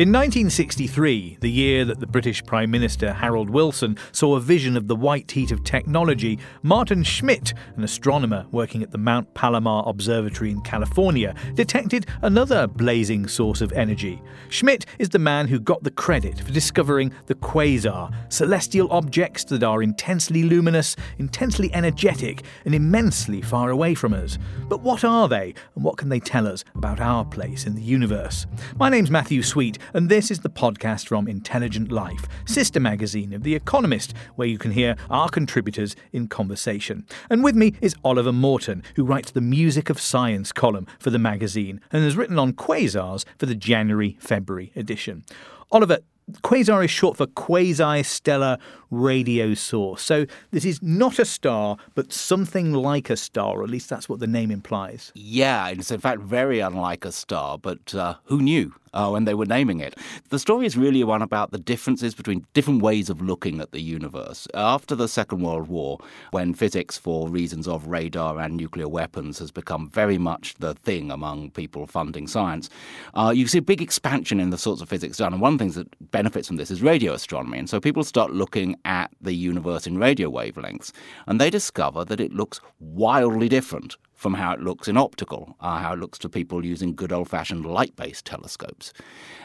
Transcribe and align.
In 0.00 0.08
1963, 0.12 1.36
the 1.42 1.50
year 1.50 1.84
that 1.84 2.00
the 2.00 2.06
British 2.06 2.42
Prime 2.46 2.70
Minister 2.70 3.12
Harold 3.12 3.50
Wilson 3.50 3.98
saw 4.12 4.34
a 4.34 4.40
vision 4.40 4.74
of 4.74 4.88
the 4.88 4.96
white 4.96 5.30
heat 5.30 5.52
of 5.52 5.62
technology, 5.62 6.38
Maarten 6.64 7.04
Schmidt, 7.04 7.52
an 7.76 7.84
astronomer 7.84 8.46
working 8.50 8.82
at 8.82 8.92
the 8.92 8.96
Mount 8.96 9.34
Palomar 9.34 9.86
Observatory 9.86 10.52
in 10.52 10.62
California, 10.62 11.34
detected 11.52 12.06
another 12.22 12.66
blazing 12.66 13.28
source 13.28 13.60
of 13.60 13.72
energy. 13.72 14.22
Schmidt 14.48 14.86
is 14.98 15.10
the 15.10 15.18
man 15.18 15.48
who 15.48 15.60
got 15.60 15.82
the 15.82 15.90
credit 15.90 16.40
for 16.40 16.50
discovering 16.50 17.12
the 17.26 17.34
quasar, 17.34 18.10
celestial 18.32 18.90
objects 18.90 19.44
that 19.44 19.62
are 19.62 19.82
intensely 19.82 20.44
luminous, 20.44 20.96
intensely 21.18 21.70
energetic, 21.74 22.42
and 22.64 22.74
immensely 22.74 23.42
far 23.42 23.68
away 23.68 23.94
from 23.94 24.14
us. 24.14 24.38
But 24.66 24.80
what 24.80 25.04
are 25.04 25.28
they, 25.28 25.52
and 25.74 25.84
what 25.84 25.98
can 25.98 26.08
they 26.08 26.20
tell 26.20 26.46
us 26.46 26.64
about 26.74 27.00
our 27.00 27.26
place 27.26 27.66
in 27.66 27.74
the 27.74 27.82
universe? 27.82 28.46
My 28.76 28.88
name's 28.88 29.10
Matthew 29.10 29.42
Sweet 29.42 29.78
and 29.94 30.08
this 30.08 30.30
is 30.30 30.40
the 30.40 30.50
podcast 30.50 31.06
from 31.06 31.28
Intelligent 31.28 31.90
Life, 31.90 32.26
sister 32.44 32.80
magazine 32.80 33.32
of 33.32 33.42
The 33.42 33.54
Economist, 33.54 34.14
where 34.36 34.48
you 34.48 34.58
can 34.58 34.70
hear 34.70 34.96
our 35.08 35.28
contributors 35.28 35.96
in 36.12 36.28
conversation. 36.28 37.06
And 37.28 37.42
with 37.42 37.54
me 37.54 37.74
is 37.80 37.94
Oliver 38.04 38.32
Morton, 38.32 38.82
who 38.96 39.04
writes 39.04 39.30
the 39.30 39.40
Music 39.40 39.90
of 39.90 40.00
Science 40.00 40.52
column 40.52 40.86
for 40.98 41.10
the 41.10 41.18
magazine 41.18 41.80
and 41.92 42.04
has 42.04 42.16
written 42.16 42.38
on 42.38 42.52
quasars 42.52 43.24
for 43.38 43.46
the 43.46 43.54
January 43.54 44.16
February 44.20 44.72
edition. 44.76 45.24
Oliver, 45.72 45.98
Quasar 46.42 46.84
is 46.84 46.90
short 46.90 47.16
for 47.16 47.26
quasi 47.26 48.02
stellar 48.02 48.58
radio 48.90 49.54
source. 49.54 50.02
So 50.02 50.26
this 50.50 50.64
is 50.64 50.82
not 50.82 51.18
a 51.18 51.24
star, 51.24 51.76
but 51.94 52.12
something 52.12 52.72
like 52.72 53.10
a 53.10 53.16
star, 53.16 53.58
or 53.58 53.64
at 53.64 53.70
least 53.70 53.88
that's 53.88 54.08
what 54.08 54.20
the 54.20 54.26
name 54.26 54.50
implies. 54.50 55.12
Yeah, 55.14 55.68
it's 55.68 55.90
in 55.90 56.00
fact 56.00 56.20
very 56.20 56.60
unlike 56.60 57.04
a 57.04 57.12
star, 57.12 57.58
but 57.58 57.94
uh, 57.94 58.14
who 58.24 58.40
knew? 58.40 58.74
Uh, 58.92 59.08
when 59.08 59.24
they 59.24 59.34
were 59.34 59.46
naming 59.46 59.80
it. 59.80 59.96
The 60.30 60.38
story 60.38 60.66
is 60.66 60.76
really 60.76 61.04
one 61.04 61.22
about 61.22 61.50
the 61.50 61.58
differences 61.58 62.14
between 62.14 62.46
different 62.54 62.82
ways 62.82 63.10
of 63.10 63.20
looking 63.20 63.60
at 63.60 63.72
the 63.72 63.80
universe. 63.80 64.46
After 64.54 64.94
the 64.94 65.08
Second 65.08 65.42
World 65.42 65.68
War, 65.68 65.98
when 66.30 66.54
physics, 66.54 66.98
for 66.98 67.28
reasons 67.28 67.68
of 67.68 67.86
radar 67.86 68.38
and 68.38 68.56
nuclear 68.56 68.88
weapons, 68.88 69.38
has 69.38 69.50
become 69.50 69.88
very 69.90 70.18
much 70.18 70.54
the 70.58 70.74
thing 70.74 71.10
among 71.10 71.50
people 71.50 71.86
funding 71.86 72.26
science, 72.26 72.68
uh, 73.14 73.32
you 73.34 73.46
see 73.46 73.58
a 73.58 73.62
big 73.62 73.82
expansion 73.82 74.40
in 74.40 74.50
the 74.50 74.58
sorts 74.58 74.82
of 74.82 74.88
physics 74.88 75.18
done. 75.18 75.32
And 75.32 75.42
one 75.42 75.54
of 75.54 75.58
the 75.58 75.64
things 75.64 75.74
that 75.76 76.10
benefits 76.10 76.48
from 76.48 76.56
this 76.56 76.70
is 76.70 76.82
radio 76.82 77.12
astronomy. 77.12 77.58
And 77.58 77.68
so 77.68 77.80
people 77.80 78.04
start 78.04 78.32
looking 78.32 78.76
at 78.84 79.10
the 79.20 79.34
universe 79.34 79.86
in 79.86 79.98
radio 79.98 80.30
wavelengths, 80.30 80.92
and 81.26 81.40
they 81.40 81.50
discover 81.50 82.04
that 82.04 82.20
it 82.20 82.32
looks 82.32 82.60
wildly 82.78 83.48
different 83.48 83.96
from 84.20 84.34
how 84.34 84.52
it 84.52 84.60
looks 84.60 84.86
in 84.86 84.98
optical, 84.98 85.56
uh, 85.60 85.78
how 85.78 85.94
it 85.94 85.98
looks 85.98 86.18
to 86.18 86.28
people 86.28 86.62
using 86.62 86.94
good 86.94 87.10
old 87.10 87.26
fashioned 87.26 87.64
light 87.64 87.96
based 87.96 88.26
telescopes. 88.26 88.92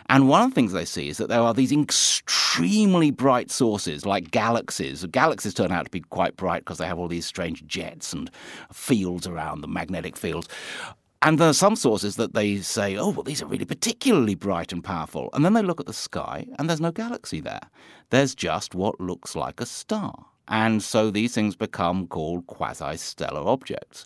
And 0.10 0.28
one 0.28 0.42
of 0.42 0.50
the 0.50 0.56
things 0.56 0.74
they 0.74 0.84
see 0.84 1.08
is 1.08 1.18
that 1.18 1.30
there 1.30 1.40
are 1.40 1.54
these 1.54 1.72
extremely 1.72 3.10
bright 3.10 3.50
sources 3.50 4.06
like 4.06 4.32
galaxies. 4.32 5.06
Galaxies 5.06 5.54
turn 5.54 5.72
out 5.72 5.86
to 5.86 5.92
be 5.92 6.02
quite 6.02 6.36
bright 6.36 6.66
because 6.66 6.78
they 6.78 6.88
have 6.88 7.00
all 7.00 7.08
these 7.08 7.26
strange 7.26 7.66
jets 7.66 8.12
and 8.12 8.30
fields 8.70 9.26
around 9.26 9.62
them, 9.62 9.72
magnetic 9.72 10.18
fields. 10.18 10.50
And 11.22 11.40
there 11.40 11.48
are 11.48 11.54
some 11.54 11.78
sources 11.78 12.18
that 12.18 12.34
they 12.34 12.58
say, 12.58 12.98
oh, 12.98 13.12
well, 13.12 13.24
these 13.24 13.42
are 13.42 13.48
really 13.48 13.64
particularly 13.64 14.36
bright 14.36 14.74
and 14.74 14.84
powerful. 14.84 15.30
And 15.32 15.46
then 15.46 15.54
they 15.54 15.62
look 15.62 15.80
at 15.80 15.86
the 15.86 15.94
sky 15.94 16.48
and 16.60 16.70
there's 16.70 16.82
no 16.82 16.92
galaxy 16.92 17.40
there. 17.40 17.70
There's 18.10 18.36
just 18.36 18.76
what 18.76 19.00
looks 19.00 19.38
like 19.38 19.62
a 19.62 19.66
star. 19.66 20.26
And 20.50 20.84
so 20.84 21.12
these 21.12 21.34
things 21.34 21.56
become 21.56 22.08
called 22.08 22.46
quasi 22.48 22.98
stellar 22.98 23.48
objects. 23.48 24.06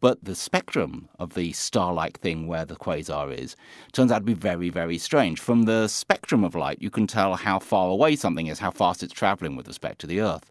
But 0.00 0.22
the 0.22 0.34
spectrum 0.34 1.08
of 1.18 1.34
the 1.34 1.52
star 1.52 1.92
like 1.92 2.20
thing 2.20 2.46
where 2.46 2.64
the 2.64 2.76
quasar 2.76 3.32
is 3.32 3.56
turns 3.92 4.12
out 4.12 4.18
to 4.18 4.24
be 4.24 4.34
very, 4.34 4.68
very 4.68 4.98
strange. 4.98 5.40
From 5.40 5.62
the 5.62 5.88
spectrum 5.88 6.44
of 6.44 6.54
light, 6.54 6.82
you 6.82 6.90
can 6.90 7.06
tell 7.06 7.34
how 7.34 7.58
far 7.58 7.90
away 7.90 8.14
something 8.16 8.46
is, 8.46 8.58
how 8.58 8.70
fast 8.70 9.02
it's 9.02 9.14
traveling 9.14 9.56
with 9.56 9.66
respect 9.66 9.98
to 10.00 10.06
the 10.06 10.20
Earth. 10.20 10.50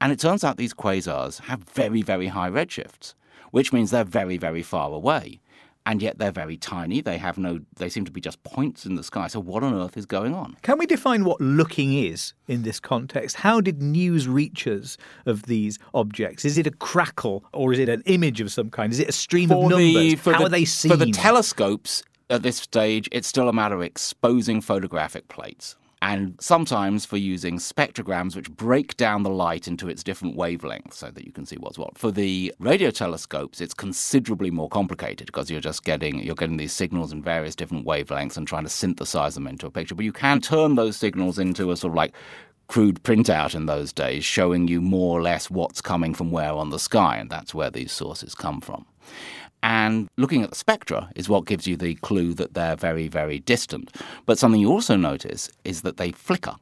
And 0.00 0.12
it 0.12 0.18
turns 0.18 0.44
out 0.44 0.56
these 0.56 0.74
quasars 0.74 1.40
have 1.42 1.60
very, 1.60 2.00
very 2.00 2.28
high 2.28 2.50
redshifts, 2.50 3.14
which 3.50 3.72
means 3.72 3.90
they're 3.90 4.04
very, 4.04 4.38
very 4.38 4.62
far 4.62 4.90
away 4.92 5.40
and 5.86 6.02
yet 6.02 6.18
they're 6.18 6.32
very 6.32 6.56
tiny. 6.56 7.00
They 7.00 7.16
have 7.16 7.38
no, 7.38 7.60
they 7.76 7.88
seem 7.88 8.04
to 8.04 8.10
be 8.10 8.20
just 8.20 8.42
points 8.42 8.84
in 8.84 8.96
the 8.96 9.04
sky. 9.04 9.28
So, 9.28 9.40
what 9.40 9.62
on 9.62 9.72
earth 9.72 9.96
is 9.96 10.04
going 10.04 10.34
on? 10.34 10.56
Can 10.62 10.78
we 10.78 10.84
define 10.84 11.24
what 11.24 11.40
looking 11.40 11.94
is 11.94 12.34
in 12.48 12.62
this 12.62 12.80
context? 12.80 13.36
How 13.36 13.60
did 13.60 13.80
news 13.80 14.28
reach 14.28 14.66
us 14.66 14.98
of 15.24 15.44
these 15.44 15.78
objects? 15.94 16.44
Is 16.44 16.58
it 16.58 16.66
a 16.66 16.72
crackle 16.72 17.44
or 17.54 17.72
is 17.72 17.78
it 17.78 17.88
an 17.88 18.02
image 18.06 18.40
of 18.40 18.52
some 18.52 18.68
kind? 18.68 18.92
Is 18.92 18.98
it 18.98 19.08
a 19.08 19.12
stream 19.12 19.48
for 19.48 19.64
of 19.64 19.70
numbers? 19.70 20.22
The, 20.22 20.32
How 20.32 20.38
the, 20.38 20.46
are 20.46 20.48
they 20.48 20.64
seen? 20.64 20.90
For 20.90 20.96
the 20.96 21.12
telescopes 21.12 22.02
at 22.28 22.42
this 22.42 22.56
stage, 22.56 23.08
it's 23.12 23.28
still 23.28 23.48
a 23.48 23.52
matter 23.52 23.76
of 23.76 23.82
exposing 23.82 24.60
photographic 24.60 25.28
plates 25.28 25.76
and 26.06 26.36
sometimes 26.38 27.04
for 27.04 27.16
using 27.16 27.58
spectrograms 27.58 28.36
which 28.36 28.48
break 28.52 28.96
down 28.96 29.24
the 29.24 29.30
light 29.30 29.66
into 29.66 29.88
its 29.88 30.04
different 30.04 30.36
wavelengths 30.36 30.94
so 30.94 31.10
that 31.10 31.26
you 31.26 31.32
can 31.32 31.44
see 31.44 31.56
what's 31.56 31.78
what. 31.78 31.98
For 31.98 32.12
the 32.12 32.54
radio 32.60 32.92
telescopes, 32.92 33.60
it's 33.60 33.74
considerably 33.74 34.52
more 34.52 34.68
complicated 34.68 35.26
because 35.26 35.50
you're 35.50 35.60
just 35.60 35.84
getting 35.84 36.20
you're 36.20 36.36
getting 36.36 36.58
these 36.58 36.72
signals 36.72 37.12
in 37.12 37.24
various 37.24 37.56
different 37.56 37.84
wavelengths 37.84 38.36
and 38.36 38.46
trying 38.46 38.62
to 38.62 38.70
synthesize 38.70 39.34
them 39.34 39.48
into 39.48 39.66
a 39.66 39.70
picture. 39.70 39.96
But 39.96 40.04
you 40.04 40.12
can 40.12 40.40
turn 40.40 40.76
those 40.76 40.96
signals 40.96 41.40
into 41.40 41.72
a 41.72 41.76
sort 41.76 41.90
of 41.90 41.96
like 41.96 42.14
crude 42.68 43.02
printout 43.02 43.56
in 43.56 43.66
those 43.66 43.92
days 43.92 44.24
showing 44.24 44.68
you 44.68 44.80
more 44.80 45.18
or 45.18 45.22
less 45.22 45.50
what's 45.50 45.80
coming 45.80 46.14
from 46.14 46.30
where 46.30 46.52
on 46.52 46.70
the 46.70 46.78
sky, 46.78 47.16
and 47.16 47.30
that's 47.30 47.52
where 47.52 47.70
these 47.70 47.90
sources 47.90 48.32
come 48.32 48.60
from. 48.60 48.86
And 49.62 50.08
looking 50.16 50.42
at 50.42 50.50
the 50.50 50.56
spectra 50.56 51.10
is 51.16 51.28
what 51.28 51.46
gives 51.46 51.66
you 51.66 51.76
the 51.76 51.94
clue 51.96 52.34
that 52.34 52.54
they're 52.54 52.76
very, 52.76 53.08
very 53.08 53.40
distant. 53.40 53.94
But 54.24 54.38
something 54.38 54.60
you 54.60 54.70
also 54.70 54.96
notice 54.96 55.50
is 55.64 55.82
that 55.82 55.96
they 55.96 56.12
flicker. 56.12 56.56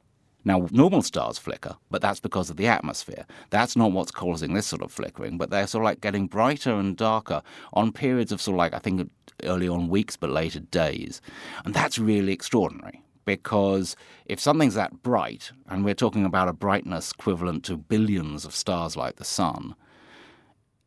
Now, 0.46 0.68
normal 0.70 1.00
stars 1.00 1.38
flicker, 1.38 1.74
but 1.90 2.02
that's 2.02 2.20
because 2.20 2.50
of 2.50 2.58
the 2.58 2.66
atmosphere. 2.66 3.24
That's 3.48 3.76
not 3.76 3.92
what's 3.92 4.10
causing 4.10 4.52
this 4.52 4.66
sort 4.66 4.82
of 4.82 4.92
flickering, 4.92 5.38
but 5.38 5.48
they're 5.48 5.66
sort 5.66 5.82
of 5.82 5.86
like 5.86 6.02
getting 6.02 6.26
brighter 6.26 6.74
and 6.74 6.96
darker 6.96 7.42
on 7.72 7.92
periods 7.92 8.30
of 8.30 8.42
sort 8.42 8.54
of 8.54 8.58
like, 8.58 8.74
I 8.74 8.78
think 8.78 9.10
early 9.42 9.68
on 9.68 9.88
weeks, 9.88 10.16
but 10.16 10.30
later 10.30 10.60
days. 10.60 11.22
And 11.64 11.72
that's 11.72 11.98
really 11.98 12.32
extraordinary 12.32 13.02
because 13.24 13.96
if 14.26 14.38
something's 14.38 14.74
that 14.74 15.02
bright, 15.02 15.50
and 15.68 15.82
we're 15.82 15.94
talking 15.94 16.26
about 16.26 16.48
a 16.48 16.52
brightness 16.52 17.12
equivalent 17.12 17.64
to 17.64 17.78
billions 17.78 18.44
of 18.44 18.54
stars 18.54 18.98
like 18.98 19.16
the 19.16 19.24
sun, 19.24 19.74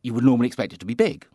you 0.02 0.14
would 0.14 0.24
normally 0.24 0.46
expect 0.46 0.72
it 0.72 0.78
to 0.78 0.86
be 0.86 0.94
big. 0.94 1.26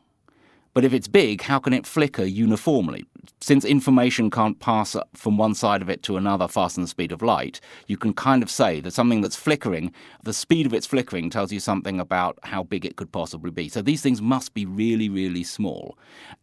But 0.74 0.84
if 0.84 0.94
it's 0.94 1.08
big, 1.08 1.44
how 1.44 1.60
can 1.60 1.72
it 1.72 1.86
flicker 1.86 2.24
uniformly? 2.24 3.06
Since 3.40 3.64
information 3.64 4.32
can't 4.32 4.60
pass 4.60 4.96
from 5.14 5.38
one 5.38 5.54
side 5.54 5.84
of 5.84 5.90
it 5.90 6.02
to 6.04 6.18
another 6.18 6.48
faster 6.48 6.78
than 6.78 6.86
the 6.86 6.88
speed 6.88 7.12
of 7.12 7.22
light, 7.22 7.62
you 7.88 7.96
can 7.96 8.14
kind 8.14 8.42
of 8.42 8.50
say 8.50 8.80
that 8.80 8.94
something 8.94 9.22
that's 9.22 9.36
flickering, 9.36 9.92
the 10.24 10.34
speed 10.34 10.66
of 10.66 10.74
its 10.74 10.88
flickering 10.88 11.30
tells 11.30 11.52
you 11.52 11.60
something 11.60 12.00
about 12.00 12.40
how 12.44 12.64
big 12.64 12.86
it 12.86 12.96
could 12.96 13.12
possibly 13.12 13.52
be. 13.52 13.70
So 13.70 13.84
these 13.84 14.02
things 14.02 14.20
must 14.20 14.56
be 14.56 14.66
really, 14.66 15.10
really 15.10 15.44
small. 15.44 15.96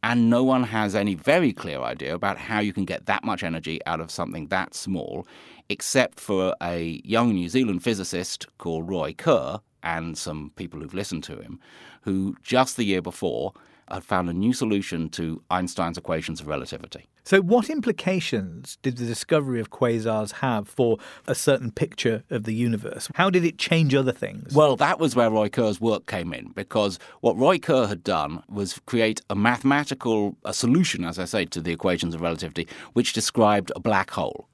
And 0.05 0.31
no 0.31 0.45
one 0.45 0.63
has 0.63 0.95
any 0.95 1.17
very 1.17 1.53
clear 1.53 1.81
idea 1.81 2.15
about 2.15 2.39
how 2.39 2.61
you 2.61 2.73
can 2.73 2.85
get 2.85 3.07
that 3.07 3.25
much 3.25 3.43
energy 3.43 3.81
out 3.87 4.01
of 4.01 4.13
something 4.13 4.47
that 4.49 4.75
small, 4.75 5.27
except 5.69 6.21
for 6.21 6.55
a 6.63 7.01
young 7.05 7.33
New 7.33 7.49
Zealand 7.49 7.83
physicist 7.83 8.47
called 8.59 8.89
Roy 8.89 9.13
Kerr 9.13 9.59
and 9.83 10.17
some 10.17 10.53
people 10.55 10.81
who've 10.81 10.95
listened 10.95 11.25
to 11.25 11.41
him, 11.41 11.59
who 12.03 12.37
just 12.43 12.77
the 12.77 12.85
year 12.85 13.03
before 13.03 13.55
had 13.93 14.05
found 14.05 14.29
a 14.29 14.33
new 14.33 14.53
solution 14.53 15.09
to 15.11 15.43
Einstein's 15.51 15.99
equations 15.99 16.41
of 16.41 16.47
relativity. 16.47 17.09
So, 17.25 17.41
what 17.41 17.71
implications 17.71 18.79
did 18.83 18.97
the 18.97 19.07
discovery 19.07 19.61
of 19.61 19.71
quasars 19.71 20.33
have 20.33 20.69
for 20.69 20.99
a 21.27 21.35
certain 21.35 21.71
picture 21.71 22.25
of 22.31 22.45
the 22.45 22.55
universe? 22.55 23.09
How 23.15 23.31
did 23.31 23.45
it 23.45 23.59
change 23.59 23.95
other 23.95 24.13
things? 24.13 24.55
Well, 24.55 24.77
that 24.77 24.99
was 24.99 25.15
where 25.15 25.31
Roy 25.31 25.49
Kerr's 25.49 25.81
work 25.81 26.07
came 26.07 26.33
in, 26.33 26.53
because 26.53 26.99
what 27.21 27.37
Roy 27.37 27.59
Kerr 27.59 27.87
had 27.87 28.03
done 28.03 28.43
was 28.49 28.81
create 28.87 29.21
a 29.31 29.35
mathematical 29.35 30.37
a 30.45 30.55
solution, 30.55 31.05
as 31.05 31.19
I 31.19 31.25
say, 31.25 31.45
to 31.47 31.61
the 31.61 31.73
equations 31.73 32.15
of 32.15 32.21
relativity, 32.21 32.67
which 32.95 33.13
described 33.13 33.71
a 33.77 33.81
black 33.81 34.11
hole 34.11 34.49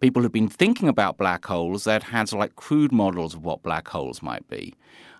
people 0.00 0.22
had 0.22 0.32
been 0.32 0.48
thinking 0.48 0.88
about 0.88 1.18
black 1.18 1.44
holes 1.46 1.84
that 1.84 2.04
had 2.04 2.32
like 2.32 2.56
crude 2.56 2.92
models 2.92 3.34
of 3.34 3.44
what 3.44 3.62
black 3.62 3.88
holes 3.88 4.22
might 4.22 4.48
be. 4.48 4.74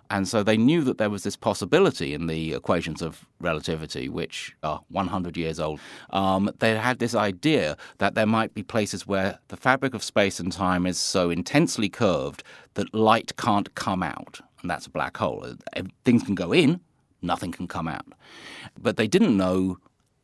And 0.09 0.27
so 0.27 0.41
they 0.41 0.57
knew 0.57 0.83
that 0.83 0.97
there 0.97 1.09
was 1.09 1.23
this 1.23 1.35
possibility 1.35 2.13
in 2.13 2.27
the 2.27 2.53
equations 2.53 3.01
of 3.01 3.27
relativity, 3.39 4.09
which 4.09 4.55
are 4.63 4.81
100 4.89 5.37
years 5.37 5.59
old. 5.59 5.79
Um, 6.09 6.51
they 6.59 6.75
had 6.75 6.99
this 6.99 7.13
idea 7.13 7.77
that 7.99 8.15
there 8.15 8.25
might 8.25 8.53
be 8.53 8.63
places 8.63 9.05
where 9.05 9.37
the 9.49 9.57
fabric 9.57 9.93
of 9.93 10.03
space 10.03 10.39
and 10.39 10.51
time 10.51 10.87
is 10.87 10.97
so 10.97 11.29
intensely 11.29 11.89
curved 11.89 12.43
that 12.73 12.93
light 12.93 13.35
can't 13.37 13.73
come 13.75 14.01
out. 14.01 14.39
And 14.61 14.69
that's 14.69 14.87
a 14.87 14.91
black 14.91 15.17
hole. 15.17 15.45
Things 16.03 16.23
can 16.23 16.35
go 16.35 16.51
in, 16.53 16.81
nothing 17.21 17.51
can 17.51 17.67
come 17.67 17.87
out. 17.87 18.05
But 18.81 18.97
they 18.97 19.07
didn't 19.07 19.37
know 19.37 19.77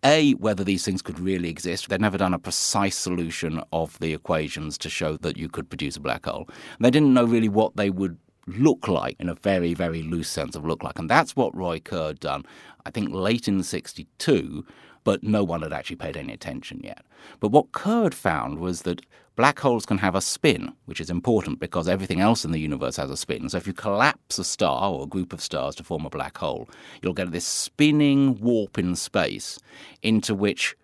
a, 0.04 0.34
whether 0.34 0.64
these 0.64 0.86
things 0.86 1.02
could 1.02 1.20
really 1.20 1.50
exist. 1.50 1.90
They'd 1.90 2.00
never 2.00 2.18
done 2.18 2.34
a 2.34 2.40
precise 2.40 2.96
solution 2.96 3.62
of 3.72 3.98
the 4.00 4.14
equations 4.14 4.78
to 4.80 4.90
show 4.90 5.18
that 5.18 5.38
you 5.38 5.50
could 5.50 5.70
produce 5.70 5.98
a 5.98 6.00
black 6.00 6.26
hole. 6.26 6.48
They 6.80 6.92
didn't 6.92 7.14
know 7.14 7.26
really 7.26 7.50
what 7.50 7.76
they 7.76 7.90
would 7.90 8.18
look 8.48 8.88
like 8.88 9.16
in 9.20 9.30
a 9.30 9.36
very, 9.36 9.74
very 9.74 10.02
loose 10.04 10.30
sense 10.30 10.56
of 10.56 10.66
look 10.66 10.84
like. 10.84 11.00
And 11.00 11.10
that's 11.10 11.36
what 11.36 11.56
Roy 11.56 11.80
Kerr 11.80 12.08
had 12.08 12.20
done. 12.20 12.44
I 12.86 12.92
think 12.92 13.12
late 13.12 13.48
in 13.48 13.64
62, 13.64 14.66
but 15.04 15.24
no 15.24 15.44
one 15.44 15.62
had 15.62 15.74
actually 15.74 15.96
paid 15.96 16.18
any 16.18 16.34
attention 16.34 16.82
yet. 16.84 17.04
But 17.40 17.50
what 17.50 17.72
Kerr 17.72 18.04
had 18.04 18.16
found 18.16 18.60
was 18.60 18.84
that 18.84 19.02
black 19.36 19.60
holes 19.60 19.86
can 19.86 19.98
have 19.98 20.16
a 20.16 20.22
spin, 20.22 20.74
which 20.86 21.00
is 21.02 21.10
important 21.10 21.60
because 21.60 21.88
everything 21.88 22.22
else 22.22 22.46
in 22.46 22.52
the 22.52 22.60
universe 22.60 22.98
has 22.98 23.10
a 23.10 23.18
spin. 23.18 23.50
So 23.50 23.58
if 23.58 23.68
you 23.68 23.74
collapse 23.74 24.38
a 24.40 24.44
star 24.44 24.92
or 24.92 25.04
a 25.04 25.08
group 25.08 25.34
of 25.34 25.42
stars 25.42 25.76
to 25.76 25.84
form 25.84 26.06
a 26.06 26.10
black 26.10 26.38
hole, 26.38 26.70
you'll 27.02 27.14
get 27.14 27.32
this 27.32 27.46
spinning 27.46 28.40
warp 28.40 28.78
in 28.78 28.96
space 28.96 29.60
into 30.02 30.34
which 30.36 30.76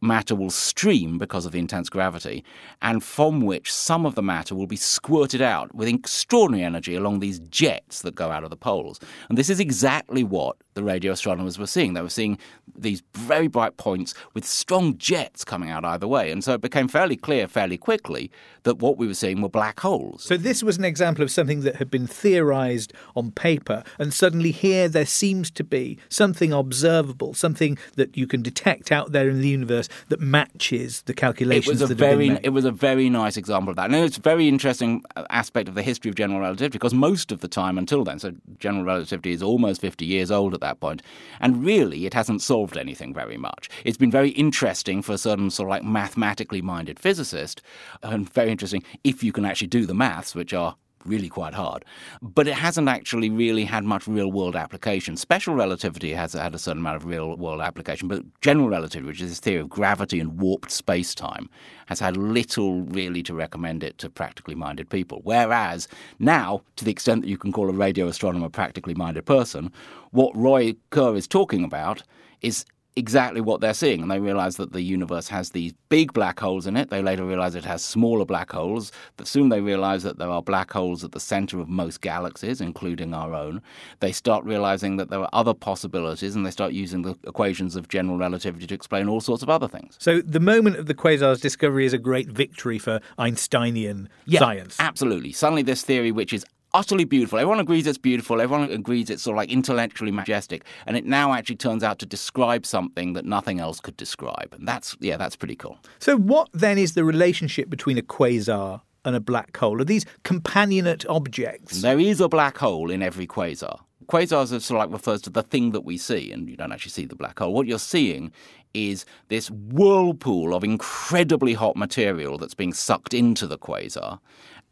matter 0.00 0.34
will 0.34 0.50
stream 0.50 1.18
because 1.18 1.46
of 1.46 1.52
the 1.52 1.58
intense 1.58 1.88
gravity, 1.88 2.44
and 2.80 3.04
from 3.04 3.40
which 3.40 3.72
some 3.72 4.06
of 4.06 4.14
the 4.14 4.22
matter 4.22 4.54
will 4.54 4.66
be 4.66 4.76
squirted 4.76 5.42
out 5.42 5.74
with 5.74 5.88
extraordinary 5.88 6.64
energy 6.64 6.94
along 6.94 7.20
these 7.20 7.38
jets 7.40 8.02
that 8.02 8.14
go 8.14 8.30
out 8.30 8.44
of 8.44 8.50
the 8.50 8.56
poles. 8.56 8.98
And 9.28 9.36
this 9.36 9.50
is 9.50 9.60
exactly 9.60 10.24
what 10.24 10.56
the 10.74 10.82
radio 10.82 11.12
astronomers 11.12 11.58
were 11.58 11.66
seeing. 11.66 11.94
They 11.94 12.02
were 12.02 12.08
seeing 12.08 12.38
these 12.76 13.02
very 13.14 13.48
bright 13.48 13.76
points 13.76 14.14
with 14.34 14.44
strong 14.44 14.96
jets 14.96 15.44
coming 15.44 15.68
out 15.68 15.84
either 15.84 16.06
way. 16.06 16.30
And 16.30 16.42
so 16.42 16.54
it 16.54 16.60
became 16.60 16.88
fairly 16.88 17.16
clear 17.16 17.48
fairly 17.48 17.76
quickly 17.76 18.30
that 18.62 18.78
what 18.78 18.96
we 18.96 19.06
were 19.06 19.14
seeing 19.14 19.42
were 19.42 19.48
black 19.48 19.80
holes. 19.80 20.22
So 20.22 20.36
this 20.36 20.62
was 20.62 20.78
an 20.78 20.84
example 20.84 21.22
of 21.22 21.30
something 21.30 21.60
that 21.62 21.76
had 21.76 21.90
been 21.90 22.06
theorized 22.06 22.92
on 23.16 23.32
paper, 23.32 23.82
and 23.98 24.14
suddenly 24.14 24.52
here 24.52 24.88
there 24.88 25.06
seems 25.06 25.50
to 25.52 25.64
be 25.64 25.98
something 26.08 26.52
observable, 26.52 27.34
something 27.34 27.76
that 27.96 28.16
you 28.16 28.26
can 28.26 28.42
detect 28.42 28.92
out 28.92 29.12
there 29.12 29.28
in 29.28 29.40
the 29.40 29.48
universe 29.48 29.88
that 30.08 30.20
matches 30.20 31.02
the 31.02 31.14
calculations. 31.14 31.80
It 31.80 31.84
was 31.84 31.90
a 31.90 31.94
very, 31.94 32.38
it 32.42 32.50
was 32.50 32.64
a 32.64 32.70
very 32.70 33.08
nice 33.10 33.36
example 33.36 33.70
of 33.70 33.76
that, 33.76 33.86
and 33.86 33.94
it's 33.94 34.18
a 34.18 34.20
very 34.20 34.48
interesting 34.48 35.02
uh, 35.16 35.24
aspect 35.30 35.68
of 35.68 35.74
the 35.74 35.82
history 35.82 36.08
of 36.08 36.14
general 36.14 36.40
relativity 36.40 36.78
because 36.78 36.94
most 36.94 37.32
of 37.32 37.40
the 37.40 37.48
time 37.48 37.78
until 37.78 38.04
then, 38.04 38.18
so 38.18 38.32
general 38.58 38.84
relativity 38.84 39.32
is 39.32 39.42
almost 39.42 39.80
fifty 39.80 40.04
years 40.04 40.30
old 40.30 40.54
at 40.54 40.60
that 40.60 40.80
point, 40.80 41.02
and 41.40 41.64
really 41.64 42.06
it 42.06 42.14
hasn't 42.14 42.42
solved 42.42 42.76
anything 42.76 43.14
very 43.14 43.36
much. 43.36 43.68
It's 43.84 43.98
been 43.98 44.10
very 44.10 44.30
interesting 44.30 45.02
for 45.02 45.12
a 45.12 45.18
certain 45.18 45.50
sort 45.50 45.68
of 45.68 45.70
like 45.70 45.84
mathematically 45.84 46.62
minded 46.62 46.98
physicist, 46.98 47.62
and 48.02 48.32
very 48.32 48.50
interesting 48.50 48.82
if 49.04 49.22
you 49.22 49.32
can 49.32 49.44
actually 49.44 49.68
do 49.68 49.86
the 49.86 49.94
maths, 49.94 50.34
which 50.34 50.52
are 50.52 50.76
really 51.04 51.28
quite 51.28 51.54
hard. 51.54 51.84
But 52.20 52.48
it 52.48 52.54
hasn't 52.54 52.88
actually 52.88 53.30
really 53.30 53.64
had 53.64 53.84
much 53.84 54.06
real 54.06 54.30
world 54.30 54.56
application. 54.56 55.16
Special 55.16 55.54
relativity 55.54 56.12
has 56.12 56.32
had 56.32 56.54
a 56.54 56.58
certain 56.58 56.80
amount 56.80 56.96
of 56.96 57.04
real 57.06 57.36
world 57.36 57.60
application, 57.60 58.08
but 58.08 58.22
general 58.40 58.68
relativity, 58.68 59.06
which 59.06 59.20
is 59.20 59.30
this 59.30 59.40
theory 59.40 59.60
of 59.60 59.68
gravity 59.68 60.20
and 60.20 60.40
warped 60.40 60.70
space 60.70 61.14
time, 61.14 61.48
has 61.86 62.00
had 62.00 62.16
little 62.16 62.82
really 62.82 63.22
to 63.22 63.34
recommend 63.34 63.82
it 63.82 63.98
to 63.98 64.10
practically 64.10 64.54
minded 64.54 64.88
people. 64.88 65.20
Whereas 65.24 65.88
now, 66.18 66.62
to 66.76 66.84
the 66.84 66.90
extent 66.90 67.22
that 67.22 67.28
you 67.28 67.38
can 67.38 67.52
call 67.52 67.68
a 67.68 67.72
radio 67.72 68.06
astronomer 68.06 68.46
a 68.46 68.50
practically 68.50 68.94
minded 68.94 69.26
person, 69.26 69.72
what 70.10 70.36
Roy 70.36 70.74
Kerr 70.90 71.16
is 71.16 71.26
talking 71.26 71.64
about 71.64 72.02
is 72.42 72.64
exactly 72.96 73.40
what 73.40 73.60
they're 73.60 73.74
seeing. 73.74 74.02
And 74.02 74.10
they 74.10 74.20
realize 74.20 74.56
that 74.56 74.72
the 74.72 74.82
universe 74.82 75.28
has 75.28 75.50
these 75.50 75.72
big 75.88 76.12
black 76.12 76.40
holes 76.40 76.66
in 76.66 76.76
it. 76.76 76.90
They 76.90 77.02
later 77.02 77.24
realize 77.24 77.54
it 77.54 77.64
has 77.64 77.84
smaller 77.84 78.24
black 78.24 78.52
holes. 78.52 78.92
But 79.16 79.26
soon 79.26 79.48
they 79.48 79.60
realize 79.60 80.02
that 80.02 80.18
there 80.18 80.28
are 80.28 80.42
black 80.42 80.72
holes 80.72 81.04
at 81.04 81.12
the 81.12 81.20
center 81.20 81.60
of 81.60 81.68
most 81.68 82.00
galaxies, 82.00 82.60
including 82.60 83.14
our 83.14 83.34
own. 83.34 83.62
They 84.00 84.12
start 84.12 84.44
realizing 84.44 84.96
that 84.96 85.10
there 85.10 85.20
are 85.20 85.30
other 85.32 85.54
possibilities 85.54 86.34
and 86.34 86.44
they 86.44 86.50
start 86.50 86.72
using 86.72 87.02
the 87.02 87.16
equations 87.26 87.76
of 87.76 87.88
general 87.88 88.18
relativity 88.18 88.66
to 88.66 88.74
explain 88.74 89.08
all 89.08 89.20
sorts 89.20 89.42
of 89.42 89.50
other 89.50 89.68
things. 89.68 89.96
So 89.98 90.20
the 90.20 90.40
moment 90.40 90.76
of 90.76 90.86
the 90.86 90.94
quasar's 90.94 91.40
discovery 91.40 91.86
is 91.86 91.92
a 91.92 91.98
great 91.98 92.28
victory 92.28 92.78
for 92.78 93.00
Einsteinian 93.18 94.08
Yeah, 94.26 94.40
science. 94.40 94.76
Absolutely. 94.78 95.32
Suddenly, 95.32 95.62
this 95.62 95.82
theory, 95.82 96.12
which 96.12 96.32
is 96.32 96.44
utterly 96.74 97.04
beautiful, 97.04 97.38
everyone 97.38 97.60
agrees 97.60 97.86
it's 97.86 97.98
beautiful, 97.98 98.40
everyone 98.40 98.70
agrees 98.70 99.10
it's 99.10 99.22
sort 99.22 99.34
of 99.34 99.38
like 99.38 99.50
intellectually 99.50 100.12
majestic, 100.12 100.64
and 100.86 100.96
it 100.96 101.04
now 101.04 101.32
actually 101.32 101.56
turns 101.56 101.82
out 101.82 101.98
to 101.98 102.06
describe 102.06 102.66
something 102.66 103.12
that 103.14 103.24
nothing 103.24 103.60
else 103.60 103.80
could 103.80 103.96
describe. 103.96 104.52
And 104.52 104.66
that's, 104.66 104.96
yeah, 105.00 105.16
that's 105.16 105.36
pretty 105.36 105.56
cool. 105.56 105.78
So 105.98 106.16
what 106.16 106.48
then 106.52 106.78
is 106.78 106.94
the 106.94 107.04
relationship 107.04 107.70
between 107.70 107.98
a 107.98 108.02
quasar 108.02 108.82
and 109.04 109.16
a 109.16 109.20
black 109.20 109.56
hole? 109.56 109.80
Are 109.80 109.84
these 109.84 110.04
companionate 110.24 111.04
objects? 111.08 111.82
There 111.82 111.98
is 111.98 112.20
a 112.20 112.28
black 112.28 112.58
hole 112.58 112.90
in 112.90 113.02
every 113.02 113.26
quasar. 113.26 113.80
Quasars 114.06 114.52
are 114.52 114.60
sort 114.60 114.70
of 114.70 114.76
like 114.78 114.92
refers 114.92 115.22
to 115.22 115.30
the 115.30 115.42
thing 115.42 115.70
that 115.70 115.82
we 115.82 115.96
see, 115.96 116.32
and 116.32 116.48
you 116.48 116.56
don't 116.56 116.72
actually 116.72 116.90
see 116.90 117.04
the 117.04 117.14
black 117.14 117.38
hole. 117.38 117.52
What 117.52 117.68
you're 117.68 117.78
seeing 117.78 118.32
is 118.74 119.04
this 119.28 119.50
whirlpool 119.50 120.54
of 120.54 120.64
incredibly 120.64 121.54
hot 121.54 121.76
material 121.76 122.38
that's 122.38 122.54
being 122.54 122.72
sucked 122.72 123.14
into 123.14 123.46
the 123.46 123.58
quasar, 123.58 124.18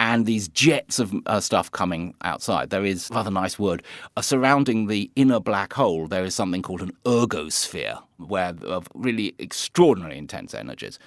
and 0.00 0.26
these 0.26 0.48
jets 0.48 0.98
of 0.98 1.14
uh, 1.26 1.40
stuff 1.40 1.70
coming 1.70 2.14
outside. 2.22 2.70
There 2.70 2.84
is 2.84 3.10
another 3.10 3.30
nice 3.30 3.58
word 3.58 3.82
uh, 4.16 4.22
surrounding 4.22 4.86
the 4.86 5.10
inner 5.16 5.40
black 5.40 5.72
hole. 5.72 6.06
There 6.06 6.24
is 6.24 6.34
something 6.34 6.62
called 6.62 6.82
an 6.82 6.92
ergosphere, 7.04 8.00
where 8.18 8.54
of 8.62 8.88
really 8.94 9.34
extraordinary 9.38 10.18
intense 10.18 10.54
energies, 10.54 10.98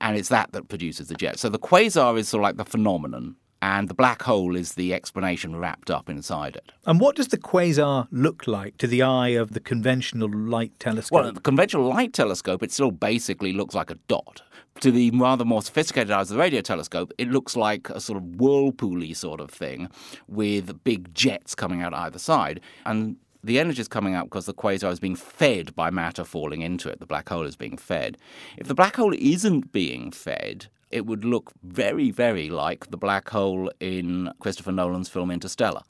and 0.00 0.16
it's 0.16 0.28
that 0.30 0.52
that 0.52 0.68
produces 0.68 1.08
the 1.08 1.14
jet. 1.14 1.38
So 1.38 1.48
the 1.48 1.58
quasar 1.58 2.18
is 2.18 2.28
sort 2.28 2.40
of 2.40 2.44
like 2.44 2.56
the 2.56 2.64
phenomenon 2.64 3.36
and 3.60 3.88
the 3.88 3.94
black 3.94 4.22
hole 4.22 4.54
is 4.54 4.74
the 4.74 4.94
explanation 4.94 5.56
wrapped 5.56 5.90
up 5.90 6.08
inside 6.08 6.56
it. 6.56 6.70
And 6.86 7.00
what 7.00 7.16
does 7.16 7.28
the 7.28 7.38
quasar 7.38 8.06
look 8.10 8.46
like 8.46 8.78
to 8.78 8.86
the 8.86 9.02
eye 9.02 9.30
of 9.30 9.52
the 9.52 9.60
conventional 9.60 10.30
light 10.30 10.78
telescope? 10.78 11.22
Well, 11.22 11.32
the 11.32 11.40
conventional 11.40 11.88
light 11.88 12.12
telescope, 12.12 12.62
it 12.62 12.72
still 12.72 12.90
basically 12.92 13.52
looks 13.52 13.74
like 13.74 13.90
a 13.90 13.96
dot. 14.06 14.42
To 14.80 14.92
the 14.92 15.10
rather 15.10 15.44
more 15.44 15.62
sophisticated 15.62 16.12
eyes 16.12 16.30
of 16.30 16.36
the 16.36 16.40
radio 16.40 16.60
telescope, 16.60 17.12
it 17.18 17.30
looks 17.30 17.56
like 17.56 17.90
a 17.90 18.00
sort 18.00 18.16
of 18.16 18.22
whirlpooly 18.22 19.14
sort 19.16 19.40
of 19.40 19.50
thing 19.50 19.88
with 20.28 20.84
big 20.84 21.12
jets 21.14 21.54
coming 21.54 21.82
out 21.82 21.92
either 21.92 22.18
side. 22.18 22.60
And 22.86 23.16
the 23.42 23.58
energy 23.58 23.80
is 23.80 23.88
coming 23.88 24.14
out 24.14 24.26
because 24.26 24.46
the 24.46 24.54
quasar 24.54 24.92
is 24.92 25.00
being 25.00 25.16
fed 25.16 25.74
by 25.74 25.90
matter 25.90 26.24
falling 26.24 26.62
into 26.62 26.88
it. 26.88 27.00
The 27.00 27.06
black 27.06 27.28
hole 27.28 27.44
is 27.44 27.56
being 27.56 27.76
fed. 27.76 28.18
If 28.56 28.68
the 28.68 28.74
black 28.74 28.96
hole 28.96 29.14
isn't 29.16 29.72
being 29.72 30.12
fed, 30.12 30.68
it 30.90 31.06
would 31.06 31.24
look 31.24 31.52
very, 31.62 32.10
very 32.10 32.48
like 32.48 32.90
the 32.90 32.96
black 32.96 33.28
hole 33.28 33.70
in 33.80 34.32
Christopher 34.40 34.72
Nolan's 34.72 35.08
film 35.08 35.30
Interstellar, 35.30 35.82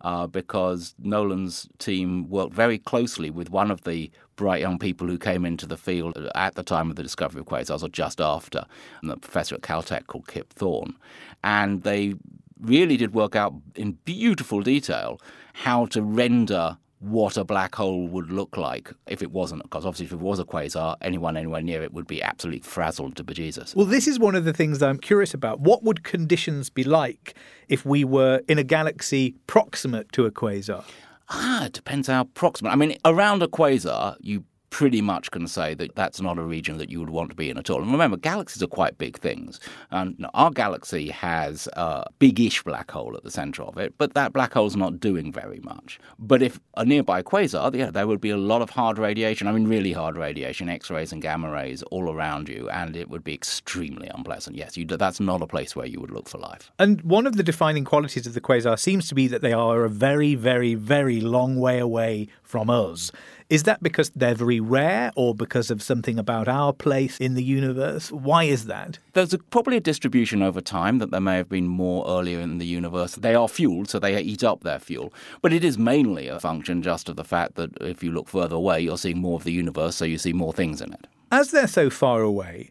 uh, 0.00 0.26
because 0.26 0.94
Nolan's 0.98 1.68
team 1.78 2.28
worked 2.28 2.54
very 2.54 2.78
closely 2.78 3.30
with 3.30 3.50
one 3.50 3.70
of 3.70 3.82
the 3.84 4.10
bright 4.36 4.60
young 4.60 4.78
people 4.78 5.06
who 5.06 5.18
came 5.18 5.44
into 5.44 5.66
the 5.66 5.76
field 5.76 6.16
at 6.34 6.54
the 6.54 6.62
time 6.62 6.90
of 6.90 6.96
the 6.96 7.02
discovery 7.02 7.40
of 7.40 7.46
quasars, 7.46 7.82
or 7.82 7.88
just 7.88 8.20
after, 8.20 8.64
a 9.08 9.16
professor 9.16 9.54
at 9.54 9.62
Caltech 9.62 10.06
called 10.06 10.28
Kip 10.28 10.52
Thorne. 10.52 10.94
And 11.42 11.82
they 11.82 12.14
really 12.60 12.96
did 12.96 13.14
work 13.14 13.36
out 13.36 13.54
in 13.74 13.92
beautiful 14.04 14.62
detail 14.62 15.20
how 15.52 15.86
to 15.86 16.02
render 16.02 16.78
what 17.04 17.36
a 17.36 17.44
black 17.44 17.74
hole 17.74 18.08
would 18.08 18.30
look 18.30 18.56
like 18.56 18.92
if 19.06 19.22
it 19.22 19.30
wasn't. 19.30 19.62
Because 19.62 19.84
obviously, 19.84 20.06
if 20.06 20.12
it 20.12 20.20
was 20.20 20.38
a 20.38 20.44
quasar, 20.44 20.96
anyone 21.00 21.36
anywhere 21.36 21.62
near 21.62 21.82
it 21.82 21.92
would 21.92 22.06
be 22.06 22.22
absolutely 22.22 22.60
frazzled 22.60 23.16
to 23.16 23.24
bejesus. 23.24 23.74
Well, 23.74 23.86
this 23.86 24.06
is 24.06 24.18
one 24.18 24.34
of 24.34 24.44
the 24.44 24.52
things 24.52 24.82
I'm 24.82 24.98
curious 24.98 25.34
about. 25.34 25.60
What 25.60 25.82
would 25.82 26.02
conditions 26.02 26.70
be 26.70 26.84
like 26.84 27.34
if 27.68 27.84
we 27.84 28.04
were 28.04 28.40
in 28.48 28.58
a 28.58 28.64
galaxy 28.64 29.34
proximate 29.46 30.10
to 30.12 30.26
a 30.26 30.30
quasar? 30.30 30.84
Ah, 31.28 31.66
it 31.66 31.72
depends 31.72 32.08
how 32.08 32.24
proximate. 32.24 32.72
I 32.72 32.76
mean, 32.76 32.96
around 33.04 33.42
a 33.42 33.48
quasar, 33.48 34.16
you 34.20 34.44
pretty 34.74 35.00
much 35.00 35.30
can 35.30 35.46
say 35.46 35.72
that 35.72 35.94
that's 35.94 36.20
not 36.20 36.36
a 36.36 36.42
region 36.42 36.78
that 36.78 36.90
you 36.90 36.98
would 36.98 37.08
want 37.08 37.30
to 37.30 37.36
be 37.36 37.48
in 37.48 37.56
at 37.56 37.70
all. 37.70 37.80
And 37.80 37.92
remember, 37.92 38.16
galaxies 38.16 38.60
are 38.60 38.66
quite 38.66 38.98
big 38.98 39.16
things. 39.16 39.60
And 39.92 40.26
our 40.34 40.50
galaxy 40.50 41.10
has 41.10 41.68
a 41.74 42.04
big-ish 42.18 42.60
black 42.64 42.90
hole 42.90 43.16
at 43.16 43.22
the 43.22 43.30
center 43.30 43.62
of 43.62 43.78
it, 43.78 43.94
but 43.98 44.14
that 44.14 44.32
black 44.32 44.52
hole's 44.52 44.74
not 44.74 44.98
doing 44.98 45.30
very 45.30 45.60
much. 45.60 46.00
But 46.18 46.42
if 46.42 46.58
a 46.76 46.84
nearby 46.84 47.22
quasar, 47.22 47.72
yeah, 47.72 47.92
there 47.92 48.08
would 48.08 48.20
be 48.20 48.30
a 48.30 48.36
lot 48.36 48.62
of 48.62 48.70
hard 48.70 48.98
radiation. 48.98 49.46
I 49.46 49.52
mean, 49.52 49.68
really 49.68 49.92
hard 49.92 50.16
radiation, 50.16 50.68
X-rays 50.68 51.12
and 51.12 51.22
gamma 51.22 51.52
rays 51.52 51.84
all 51.84 52.12
around 52.12 52.48
you, 52.48 52.68
and 52.68 52.96
it 52.96 53.08
would 53.08 53.22
be 53.22 53.32
extremely 53.32 54.08
unpleasant. 54.12 54.56
Yes, 54.56 54.76
you, 54.76 54.84
that's 54.86 55.20
not 55.20 55.40
a 55.40 55.46
place 55.46 55.76
where 55.76 55.86
you 55.86 56.00
would 56.00 56.10
look 56.10 56.28
for 56.28 56.38
life. 56.38 56.72
And 56.80 57.00
one 57.02 57.28
of 57.28 57.36
the 57.36 57.44
defining 57.44 57.84
qualities 57.84 58.26
of 58.26 58.34
the 58.34 58.40
quasar 58.40 58.76
seems 58.76 59.06
to 59.08 59.14
be 59.14 59.28
that 59.28 59.40
they 59.40 59.52
are 59.52 59.84
a 59.84 59.88
very, 59.88 60.34
very, 60.34 60.74
very 60.74 61.20
long 61.20 61.60
way 61.60 61.78
away 61.78 62.26
from 62.42 62.68
us. 62.68 63.12
Is 63.50 63.64
that 63.64 63.82
because 63.82 64.10
they're 64.10 64.34
very 64.34 64.58
rare 64.58 65.12
or 65.16 65.34
because 65.34 65.70
of 65.70 65.82
something 65.82 66.18
about 66.18 66.48
our 66.48 66.72
place 66.72 67.18
in 67.18 67.34
the 67.34 67.44
universe? 67.44 68.10
Why 68.10 68.44
is 68.44 68.66
that? 68.66 68.98
There's 69.12 69.34
a, 69.34 69.38
probably 69.38 69.76
a 69.76 69.80
distribution 69.80 70.42
over 70.42 70.62
time 70.62 70.98
that 70.98 71.10
there 71.10 71.20
may 71.20 71.36
have 71.36 71.50
been 71.50 71.66
more 71.66 72.06
earlier 72.08 72.40
in 72.40 72.58
the 72.58 72.66
universe. 72.66 73.16
They 73.16 73.34
are 73.34 73.48
fueled, 73.48 73.90
so 73.90 73.98
they 73.98 74.18
eat 74.20 74.42
up 74.42 74.62
their 74.62 74.78
fuel. 74.78 75.12
But 75.42 75.52
it 75.52 75.62
is 75.62 75.76
mainly 75.76 76.28
a 76.28 76.40
function 76.40 76.82
just 76.82 77.08
of 77.08 77.16
the 77.16 77.24
fact 77.24 77.56
that 77.56 77.70
if 77.82 78.02
you 78.02 78.12
look 78.12 78.28
further 78.28 78.56
away, 78.56 78.80
you're 78.80 78.98
seeing 78.98 79.18
more 79.18 79.36
of 79.36 79.44
the 79.44 79.52
universe, 79.52 79.96
so 79.96 80.06
you 80.06 80.16
see 80.16 80.32
more 80.32 80.52
things 80.52 80.80
in 80.80 80.92
it. 80.94 81.06
As 81.30 81.50
they're 81.50 81.66
so 81.66 81.90
far 81.90 82.22
away, 82.22 82.70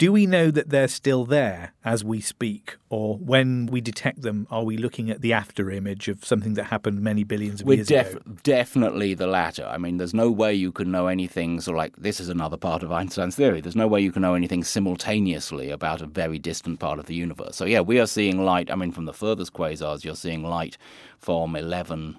do 0.00 0.10
we 0.12 0.24
know 0.24 0.50
that 0.50 0.70
they're 0.70 0.88
still 0.88 1.26
there 1.26 1.74
as 1.84 2.02
we 2.02 2.22
speak? 2.22 2.78
Or 2.88 3.18
when 3.18 3.66
we 3.66 3.82
detect 3.82 4.22
them, 4.22 4.46
are 4.50 4.64
we 4.64 4.78
looking 4.78 5.10
at 5.10 5.20
the 5.20 5.34
after 5.34 5.70
image 5.70 6.08
of 6.08 6.24
something 6.24 6.54
that 6.54 6.64
happened 6.64 7.02
many 7.02 7.22
billions 7.22 7.60
of 7.60 7.66
We're 7.66 7.74
years 7.74 7.88
def- 7.88 8.12
ago? 8.12 8.22
definitely 8.42 9.12
the 9.12 9.26
latter. 9.26 9.66
I 9.66 9.76
mean, 9.76 9.98
there's 9.98 10.14
no 10.14 10.30
way 10.30 10.54
you 10.54 10.72
can 10.72 10.90
know 10.90 11.06
anything 11.06 11.60
So, 11.60 11.72
like 11.72 11.94
this 11.96 12.18
is 12.18 12.30
another 12.30 12.56
part 12.56 12.82
of 12.82 12.90
Einstein's 12.98 13.36
theory. 13.36 13.60
There's 13.60 13.76
no 13.76 13.88
way 13.88 14.00
you 14.00 14.10
can 14.10 14.22
know 14.22 14.32
anything 14.34 14.64
simultaneously 14.64 15.68
about 15.70 16.00
a 16.00 16.06
very 16.06 16.38
distant 16.38 16.80
part 16.80 16.98
of 16.98 17.04
the 17.04 17.14
universe. 17.14 17.56
So, 17.56 17.66
yeah, 17.66 17.80
we 17.80 18.00
are 18.00 18.06
seeing 18.06 18.42
light. 18.42 18.70
I 18.70 18.76
mean, 18.76 18.92
from 18.92 19.04
the 19.04 19.12
furthest 19.12 19.52
quasars, 19.52 20.02
you're 20.02 20.16
seeing 20.16 20.42
light 20.42 20.78
from 21.18 21.54
11 21.54 22.16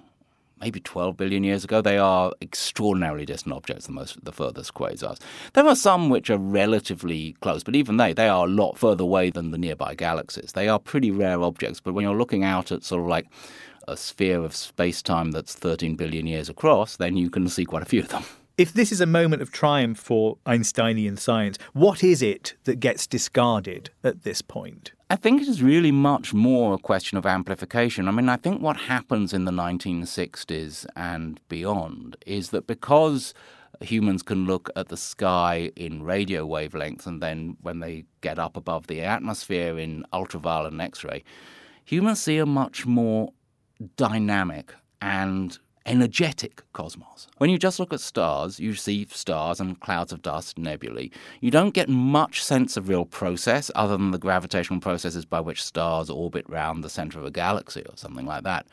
maybe 0.62 0.80
12 0.80 1.16
billion 1.16 1.44
years 1.44 1.64
ago. 1.64 1.82
They 1.82 1.98
are 1.98 2.32
extraordinarily 2.40 3.26
distant 3.26 3.54
objects, 3.54 3.86
the 3.86 3.92
most 3.92 4.24
the 4.24 4.32
furthest 4.32 4.74
quasars. 4.74 5.18
There 5.52 5.66
are 5.66 5.76
some 5.76 6.08
which 6.08 6.30
are 6.30 6.38
relatively 6.38 7.34
close, 7.40 7.62
but 7.64 7.74
even 7.74 7.96
they, 7.96 8.12
they 8.12 8.28
are 8.28 8.46
a 8.46 8.50
lot 8.50 8.78
further 8.78 9.04
away 9.04 9.30
than 9.30 9.50
the 9.50 9.58
nearby 9.58 9.94
galaxies. 9.94 10.52
They 10.52 10.68
are 10.68 10.78
pretty 10.78 11.10
rare 11.10 11.42
objects, 11.42 11.80
but 11.80 11.94
when 11.94 12.04
you're 12.04 12.16
looking 12.16 12.44
out 12.44 12.72
at 12.72 12.84
sort 12.84 13.02
of 13.02 13.08
like 13.08 13.26
a 13.88 13.96
sphere 13.96 14.42
of 14.44 14.54
space 14.54 15.02
time 15.02 15.32
that's 15.32 15.54
13 15.54 15.96
billion 15.96 16.26
years 16.26 16.48
across, 16.48 16.96
then 16.96 17.16
you 17.16 17.28
can 17.28 17.48
see 17.48 17.64
quite 17.64 17.82
a 17.82 17.86
few 17.86 18.00
of 18.00 18.08
them. 18.08 18.24
If 18.62 18.72
this 18.72 18.92
is 18.92 19.00
a 19.00 19.06
moment 19.06 19.42
of 19.42 19.50
triumph 19.50 19.98
for 19.98 20.38
Einsteinian 20.46 21.16
science, 21.16 21.58
what 21.72 22.04
is 22.04 22.22
it 22.22 22.54
that 22.62 22.78
gets 22.78 23.08
discarded 23.08 23.90
at 24.04 24.22
this 24.22 24.40
point? 24.40 24.92
I 25.10 25.16
think 25.16 25.42
it 25.42 25.48
is 25.48 25.64
really 25.64 25.90
much 25.90 26.32
more 26.32 26.72
a 26.72 26.78
question 26.78 27.18
of 27.18 27.26
amplification. 27.26 28.06
I 28.06 28.12
mean, 28.12 28.28
I 28.28 28.36
think 28.36 28.62
what 28.62 28.76
happens 28.76 29.32
in 29.32 29.46
the 29.46 29.50
1960s 29.50 30.86
and 30.94 31.40
beyond 31.48 32.16
is 32.24 32.50
that 32.50 32.68
because 32.68 33.34
humans 33.80 34.22
can 34.22 34.46
look 34.46 34.70
at 34.76 34.90
the 34.90 34.96
sky 34.96 35.72
in 35.74 36.04
radio 36.04 36.46
wavelengths 36.46 37.04
and 37.04 37.20
then 37.20 37.56
when 37.62 37.80
they 37.80 38.04
get 38.20 38.38
up 38.38 38.56
above 38.56 38.86
the 38.86 39.00
atmosphere 39.00 39.76
in 39.76 40.04
ultraviolet 40.12 40.70
and 40.70 40.80
X 40.80 41.02
ray, 41.02 41.24
humans 41.84 42.22
see 42.22 42.38
a 42.38 42.46
much 42.46 42.86
more 42.86 43.32
dynamic 43.96 44.72
and 45.00 45.58
energetic 45.86 46.62
cosmos. 46.72 47.28
When 47.38 47.50
you 47.50 47.58
just 47.58 47.80
look 47.80 47.92
at 47.92 48.00
stars, 48.00 48.60
you 48.60 48.74
see 48.74 49.06
stars 49.10 49.60
and 49.60 49.78
clouds 49.80 50.12
of 50.12 50.22
dust, 50.22 50.58
nebulae. 50.58 51.10
You 51.40 51.50
don't 51.50 51.74
get 51.74 51.88
much 51.88 52.42
sense 52.42 52.76
of 52.76 52.88
real 52.88 53.04
process 53.04 53.70
other 53.74 53.96
than 53.96 54.10
the 54.10 54.18
gravitational 54.18 54.80
processes 54.80 55.24
by 55.24 55.40
which 55.40 55.62
stars 55.62 56.10
orbit 56.10 56.44
round 56.48 56.84
the 56.84 56.90
center 56.90 57.18
of 57.18 57.24
a 57.24 57.30
galaxy 57.30 57.82
or 57.88 57.96
something 57.96 58.26
like 58.26 58.44
that. 58.44 58.66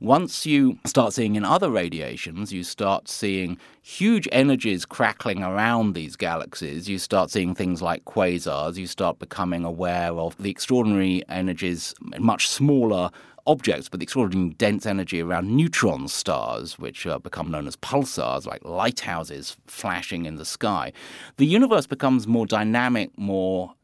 Once 0.00 0.46
you 0.46 0.78
start 0.84 1.12
seeing 1.12 1.34
in 1.34 1.44
other 1.44 1.70
radiations, 1.70 2.52
you 2.52 2.62
start 2.62 3.08
seeing 3.08 3.58
huge 3.82 4.28
energies 4.30 4.84
crackling 4.84 5.42
around 5.42 5.94
these 5.94 6.14
galaxies. 6.14 6.88
You 6.88 6.98
start 6.98 7.30
seeing 7.30 7.54
things 7.54 7.82
like 7.82 8.04
quasars. 8.04 8.76
You 8.76 8.86
start 8.86 9.18
becoming 9.18 9.64
aware 9.64 10.12
of 10.12 10.36
the 10.36 10.50
extraordinary 10.50 11.22
energies, 11.28 11.94
much 12.18 12.48
smaller 12.48 13.10
objects 13.48 13.88
but 13.88 13.98
the 13.98 14.04
extraordinarily 14.04 14.54
dense 14.54 14.86
energy 14.86 15.20
around 15.20 15.48
neutron 15.56 16.06
stars, 16.06 16.78
which 16.78 17.06
uh, 17.06 17.18
become 17.18 17.50
known 17.50 17.66
as 17.66 17.76
pulsars, 17.76 18.46
like 18.46 18.64
lighthouses 18.64 19.56
flashing 19.66 20.26
in 20.26 20.36
the 20.36 20.44
sky, 20.44 20.92
the 21.38 21.46
universe 21.46 21.86
becomes 21.86 22.26
more 22.26 22.46
dynamic, 22.46 23.16
more 23.18 23.74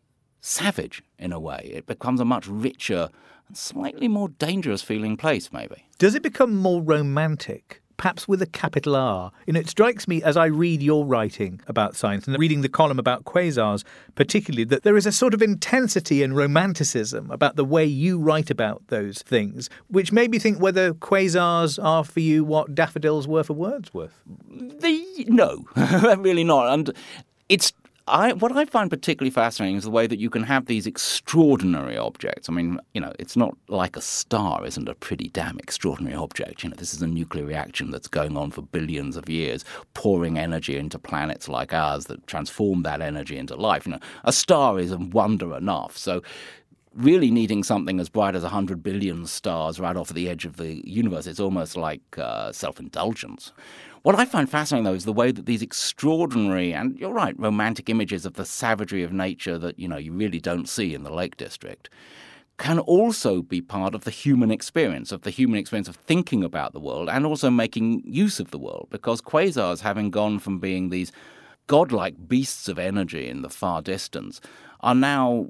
savage 0.41 1.03
in 1.19 1.33
a 1.33 1.41
way. 1.41 1.73
It 1.75 1.87
becomes 1.87 2.21
a 2.21 2.25
much 2.25 2.47
richer 2.47 3.09
and 3.49 3.57
slightly 3.57 4.09
more 4.09 4.29
dangerous 4.29 4.83
feeling 4.83 5.17
place, 5.17 5.53
maybe. 5.53 5.89
Does 5.99 6.15
it 6.15 6.23
become 6.23 6.55
more 6.57 6.83
romantic? 6.83 7.81
Perhaps 7.97 8.27
with 8.27 8.43
a 8.43 8.47
capital 8.47 8.97
R. 8.97 9.31
You 9.47 9.53
know, 9.53 9.61
it 9.61 9.69
strikes 9.69 10.09
me 10.09 10.23
as 10.23 10.37
I 10.37 10.47
read 10.47 10.83
your 10.83 11.05
writing 11.05 11.61
about 11.67 11.97
science 11.97 12.27
and 12.27 12.39
reading 12.39 12.61
the 12.63 12.69
column 12.69 12.99
about 12.99 13.25
quasars, 13.25 13.85
particularly, 14.15 14.65
that 14.65 14.83
there 14.83 14.97
is 14.97 15.07
a 15.07 15.13
sort 15.13 15.35
of 15.35 15.43
intensity 15.43 16.23
and 16.23 16.37
romanticism 16.37 17.31
about 17.31 17.57
the 17.57 17.65
way 17.65 17.85
you 17.85 18.19
write 18.19 18.51
about 18.51 18.83
those 18.89 19.23
things, 19.23 19.71
which 19.89 20.13
made 20.13 20.31
me 20.31 20.39
think 20.39 20.61
whether 20.61 20.93
quasars 20.95 21.83
are 21.83 22.05
for 22.05 22.21
you 22.21 22.45
what 22.45 22.75
daffodils 22.75 23.27
were 23.27 23.45
for 23.45 23.55
Wordsworth. 23.55 24.21
The, 24.49 25.27
no, 25.29 25.65
really 26.19 26.45
not. 26.45 26.73
And 26.73 26.93
it's 27.49 27.73
I, 28.07 28.35
what 28.35 28.55
I 28.55 28.67
find 28.67 28.91
particularly 28.91 29.31
fascinating 29.31 29.77
is 29.77 29.85
the 29.85 29.91
way 29.91 30.07
that 30.07 30.19
you 30.19 30.29
can 30.29 30.43
have 30.43 30.67
these 30.67 30.87
extraordinary 30.87 31.97
objects. 31.97 32.51
I 32.51 32.53
mean, 32.53 32.79
you 32.93 33.01
know, 33.01 33.15
it's 33.19 33.35
not 33.35 33.57
like 33.69 33.97
a 33.97 34.03
star 34.03 34.65
isn't 34.67 34.89
a 34.89 34.95
pretty 34.95 35.31
damn 35.31 35.59
extraordinary 35.59 36.15
object. 36.15 36.63
You 36.63 36.69
know, 36.69 36.77
this 36.77 36.93
is 36.93 37.01
a 37.01 37.07
nuclear 37.07 37.47
reaction 37.47 37.91
that's 37.91 38.09
going 38.09 38.37
on 38.37 38.51
for 38.51 38.61
billions 38.61 39.17
of 39.17 39.31
years, 39.31 39.65
pouring 39.95 40.39
energy 40.39 40.77
into 40.77 40.99
planets 40.99 41.49
like 41.49 41.73
ours 41.73 42.05
that 42.07 42.27
transform 42.27 42.83
that 42.83 43.01
energy 43.01 43.39
into 43.39 43.57
life. 43.57 43.87
You 43.87 43.93
know, 43.93 44.01
a 44.25 44.33
star 44.33 44.79
is 44.79 44.93
a 44.93 44.99
wonder 44.99 45.57
enough. 45.57 45.97
So 45.97 46.23
really 46.95 47.31
needing 47.31 47.63
something 47.63 47.99
as 48.01 48.11
bright 48.11 48.37
as 48.37 48.43
100 48.43 48.83
billion 48.83 49.27
stars 49.27 49.81
right 49.81 49.97
off 49.97 50.11
the 50.11 50.29
edge 50.29 50.45
of 50.45 50.59
the 50.59 50.87
universe, 50.89 51.27
it's 51.27 51.41
almost 51.41 51.75
like 51.75 52.03
uh, 52.19 52.53
self 52.53 52.79
indulgence. 52.79 53.53
What 54.05 54.17
I 54.17 54.27
find 54.27 54.51
fascinating, 54.51 54.85
though, 54.85 54.93
is 54.93 55.07
the 55.07 55.15
way 55.15 55.33
that 55.33 55.47
these 55.47 55.63
extraordinary 55.63 56.75
and 56.75 56.95
you're 56.99 57.11
right, 57.11 57.35
romantic 57.41 57.89
images 57.89 58.27
of 58.27 58.35
the 58.35 58.45
savagery 58.45 59.03
of 59.03 59.15
nature 59.15 59.57
that 59.57 59.79
you 59.79 59.89
know 59.89 59.97
you 59.97 60.13
really 60.13 60.41
don't 60.41 60.69
see 60.69 60.93
in 60.93 61.05
the 61.05 61.11
Lake 61.11 61.39
District 61.39 61.89
can 62.59 62.79
also 62.79 63.41
be 63.41 63.63
part 63.63 63.95
of 63.95 64.05
the 64.05 64.11
human 64.11 64.51
experience, 64.51 65.11
of 65.11 65.23
the 65.23 65.31
human 65.31 65.59
experience 65.59 65.89
of 65.89 65.97
thinking 65.97 66.45
about 66.45 66.75
the 66.75 66.81
world 66.81 67.09
and 67.09 67.25
also 67.25 67.49
making 67.49 68.03
use 68.05 68.39
of 68.39 68.51
the 68.51 68.59
world. 68.59 68.89
Because 68.91 69.23
quasars, 69.23 69.81
having 69.81 70.11
gone 70.11 70.39
from 70.39 70.59
being 70.59 70.91
these 70.91 71.11
godlike 71.67 72.29
beasts 72.29 72.69
of 72.69 72.79
energy 72.79 73.27
in 73.27 73.41
the 73.41 73.49
far 73.49 73.81
distance, 73.81 74.39
are 74.81 74.95
now 74.95 75.49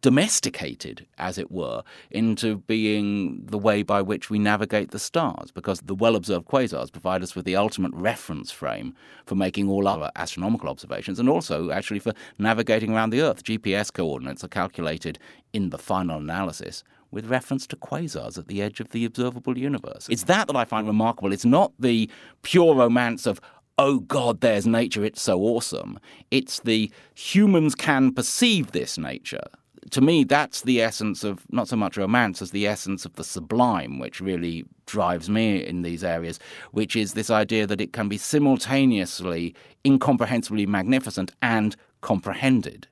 domesticated, 0.00 1.06
as 1.18 1.38
it 1.38 1.50
were, 1.50 1.82
into 2.10 2.58
being 2.58 3.44
the 3.46 3.58
way 3.58 3.82
by 3.82 4.02
which 4.02 4.30
we 4.30 4.38
navigate 4.38 4.90
the 4.90 4.98
stars, 4.98 5.50
because 5.50 5.80
the 5.80 5.94
well 5.94 6.16
observed 6.16 6.46
quasars 6.46 6.92
provide 6.92 7.22
us 7.22 7.34
with 7.34 7.44
the 7.44 7.56
ultimate 7.56 7.92
reference 7.94 8.50
frame 8.50 8.94
for 9.26 9.34
making 9.34 9.68
all 9.68 9.88
other 9.88 10.10
astronomical 10.16 10.68
observations 10.68 11.18
and 11.18 11.28
also 11.28 11.70
actually 11.70 12.00
for 12.00 12.12
navigating 12.38 12.92
around 12.92 13.10
the 13.10 13.22
Earth. 13.22 13.44
GPS 13.44 13.92
coordinates 13.92 14.44
are 14.44 14.48
calculated 14.48 15.18
in 15.52 15.70
the 15.70 15.78
final 15.78 16.18
analysis 16.18 16.84
with 17.10 17.26
reference 17.26 17.66
to 17.66 17.76
quasars 17.76 18.38
at 18.38 18.48
the 18.48 18.62
edge 18.62 18.80
of 18.80 18.90
the 18.90 19.04
observable 19.04 19.58
universe. 19.58 20.08
It's 20.10 20.24
that 20.24 20.46
that 20.46 20.56
I 20.56 20.64
find 20.64 20.86
remarkable. 20.86 21.32
It's 21.32 21.44
not 21.44 21.72
the 21.78 22.10
pure 22.40 22.74
romance 22.74 23.26
of, 23.26 23.40
oh 23.78 24.00
God, 24.00 24.40
there's 24.40 24.66
nature, 24.66 25.04
it's 25.04 25.20
so 25.20 25.40
awesome. 25.40 25.98
It's 26.30 26.60
the 26.60 26.90
humans 27.14 27.74
can 27.74 28.12
perceive 28.12 28.72
this 28.72 28.96
nature 28.96 29.44
to 29.90 30.00
me, 30.00 30.24
that's 30.24 30.62
the 30.62 30.80
essence 30.80 31.24
of 31.24 31.44
not 31.50 31.68
so 31.68 31.76
much 31.76 31.96
romance 31.96 32.40
as 32.40 32.50
the 32.50 32.66
essence 32.66 33.04
of 33.04 33.14
the 33.14 33.24
sublime, 33.24 33.98
which 33.98 34.20
really 34.20 34.64
drives 34.86 35.28
me 35.28 35.64
in 35.64 35.82
these 35.82 36.04
areas, 36.04 36.38
which 36.70 36.94
is 36.94 37.14
this 37.14 37.30
idea 37.30 37.66
that 37.66 37.80
it 37.80 37.92
can 37.92 38.08
be 38.08 38.18
simultaneously 38.18 39.54
incomprehensibly 39.84 40.66
magnificent 40.66 41.32
and 41.42 41.76
comprehended. 42.00 42.86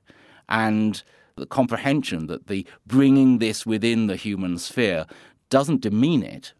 And 0.49 1.01
the 1.37 1.45
comprehension 1.45 2.27
that 2.27 2.47
the 2.47 2.67
bringing 2.85 3.39
this 3.39 3.65
within 3.65 4.07
the 4.07 4.17
human 4.17 4.57
sphere 4.57 5.05
doesn't 5.49 5.81
demean 5.81 6.23
it, 6.23 6.53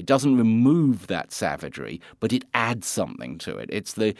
it 0.00 0.06
doesn't 0.06 0.38
remove 0.38 1.08
that 1.08 1.30
savagery, 1.30 2.00
but 2.20 2.32
it 2.32 2.46
adds 2.54 2.86
something 2.86 3.36
to 3.36 3.58
it. 3.58 3.68
It's 3.70 3.92
the 3.92 4.14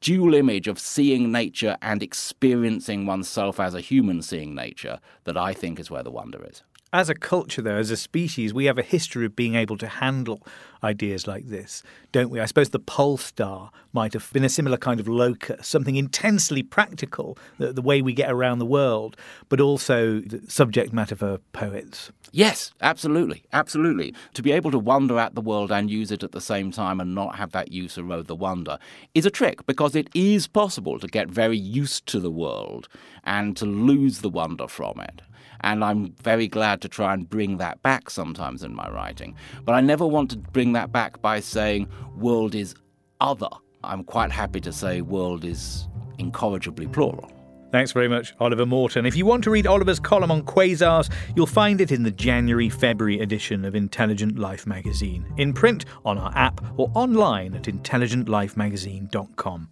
dual 0.00 0.32
image 0.32 0.68
of 0.68 0.78
seeing 0.78 1.32
nature 1.32 1.76
and 1.82 2.04
experiencing 2.04 3.04
oneself 3.04 3.58
as 3.58 3.74
a 3.74 3.80
human 3.80 4.22
seeing 4.22 4.54
nature 4.54 5.00
that 5.24 5.36
I 5.36 5.52
think 5.52 5.80
is 5.80 5.90
where 5.90 6.04
the 6.04 6.12
wonder 6.12 6.40
is. 6.48 6.62
As 6.94 7.10
a 7.10 7.14
culture, 7.16 7.60
though, 7.60 7.74
as 7.74 7.90
a 7.90 7.96
species, 7.96 8.54
we 8.54 8.66
have 8.66 8.78
a 8.78 8.82
history 8.82 9.26
of 9.26 9.34
being 9.34 9.56
able 9.56 9.76
to 9.78 9.88
handle 9.88 10.46
ideas 10.84 11.26
like 11.26 11.48
this, 11.48 11.82
don't 12.12 12.30
we? 12.30 12.38
I 12.38 12.44
suppose 12.44 12.68
the 12.68 12.78
pole 12.78 13.16
star 13.16 13.72
might 13.92 14.12
have 14.12 14.32
been 14.32 14.44
a 14.44 14.48
similar 14.48 14.76
kind 14.76 15.00
of 15.00 15.08
locus, 15.08 15.66
something 15.66 15.96
intensely 15.96 16.62
practical, 16.62 17.36
the, 17.58 17.72
the 17.72 17.82
way 17.82 18.00
we 18.00 18.12
get 18.12 18.30
around 18.30 18.60
the 18.60 18.64
world, 18.64 19.16
but 19.48 19.60
also 19.60 20.22
subject 20.46 20.92
matter 20.92 21.16
for 21.16 21.38
poets. 21.52 22.12
Yes, 22.30 22.72
absolutely. 22.80 23.42
Absolutely. 23.52 24.14
To 24.34 24.42
be 24.42 24.52
able 24.52 24.70
to 24.70 24.78
wonder 24.78 25.18
at 25.18 25.34
the 25.34 25.40
world 25.40 25.72
and 25.72 25.90
use 25.90 26.12
it 26.12 26.22
at 26.22 26.30
the 26.30 26.40
same 26.40 26.70
time 26.70 27.00
and 27.00 27.12
not 27.12 27.34
have 27.34 27.50
that 27.50 27.72
use 27.72 27.98
erode 27.98 28.28
the 28.28 28.36
wonder 28.36 28.78
is 29.14 29.26
a 29.26 29.32
trick 29.32 29.66
because 29.66 29.96
it 29.96 30.08
is 30.14 30.46
possible 30.46 31.00
to 31.00 31.08
get 31.08 31.26
very 31.28 31.58
used 31.58 32.06
to 32.06 32.20
the 32.20 32.30
world 32.30 32.86
and 33.24 33.56
to 33.56 33.66
lose 33.66 34.20
the 34.20 34.30
wonder 34.30 34.68
from 34.68 35.00
it. 35.00 35.22
And 35.64 35.82
I'm 35.82 36.12
very 36.22 36.46
glad 36.46 36.82
to 36.82 36.88
try 36.90 37.14
and 37.14 37.28
bring 37.28 37.56
that 37.56 37.82
back 37.82 38.10
sometimes 38.10 38.62
in 38.62 38.74
my 38.74 38.88
writing. 38.90 39.34
But 39.64 39.74
I 39.74 39.80
never 39.80 40.06
want 40.06 40.30
to 40.32 40.36
bring 40.36 40.74
that 40.74 40.92
back 40.92 41.22
by 41.22 41.40
saying 41.40 41.88
world 42.16 42.54
is 42.54 42.74
other. 43.18 43.48
I'm 43.82 44.04
quite 44.04 44.30
happy 44.30 44.60
to 44.60 44.72
say 44.72 45.00
world 45.00 45.42
is 45.42 45.88
incorrigibly 46.18 46.86
plural. 46.86 47.32
Thanks 47.72 47.92
very 47.92 48.08
much, 48.08 48.34
Oliver 48.40 48.66
Morton. 48.66 49.06
If 49.06 49.16
you 49.16 49.24
want 49.24 49.42
to 49.44 49.50
read 49.50 49.66
Oliver's 49.66 49.98
column 49.98 50.30
on 50.30 50.42
quasars, 50.42 51.10
you'll 51.34 51.46
find 51.46 51.80
it 51.80 51.90
in 51.90 52.02
the 52.02 52.10
January 52.10 52.68
February 52.68 53.20
edition 53.20 53.64
of 53.64 53.74
Intelligent 53.74 54.38
Life 54.38 54.66
magazine, 54.66 55.24
in 55.38 55.54
print 55.54 55.86
on 56.04 56.18
our 56.18 56.30
app 56.36 56.60
or 56.76 56.92
online 56.94 57.54
at 57.54 57.62
intelligentlifemagazine.com. 57.62 59.70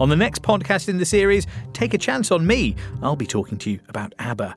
On 0.00 0.08
the 0.08 0.16
next 0.16 0.42
podcast 0.42 0.88
in 0.88 0.98
the 0.98 1.06
series, 1.06 1.46
Take 1.72 1.94
a 1.94 1.98
Chance 1.98 2.30
on 2.30 2.46
Me, 2.46 2.76
I'll 3.02 3.16
be 3.16 3.26
talking 3.26 3.58
to 3.58 3.70
you 3.70 3.80
about 3.88 4.14
ABBA 4.18 4.54